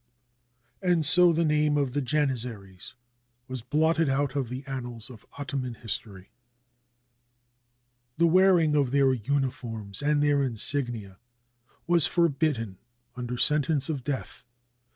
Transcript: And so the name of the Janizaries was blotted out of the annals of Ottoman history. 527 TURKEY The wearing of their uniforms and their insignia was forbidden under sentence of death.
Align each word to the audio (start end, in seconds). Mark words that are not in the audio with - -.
And 0.81 1.05
so 1.05 1.31
the 1.31 1.45
name 1.45 1.77
of 1.77 1.93
the 1.93 2.01
Janizaries 2.01 2.95
was 3.47 3.61
blotted 3.61 4.09
out 4.09 4.35
of 4.35 4.49
the 4.49 4.65
annals 4.65 5.11
of 5.11 5.27
Ottoman 5.37 5.75
history. 5.75 6.31
527 8.17 8.17
TURKEY 8.17 8.17
The 8.17 8.25
wearing 8.25 8.75
of 8.75 8.89
their 8.91 9.13
uniforms 9.13 10.01
and 10.01 10.23
their 10.23 10.41
insignia 10.41 11.19
was 11.85 12.07
forbidden 12.07 12.79
under 13.15 13.37
sentence 13.37 13.89
of 13.89 14.03
death. 14.03 14.43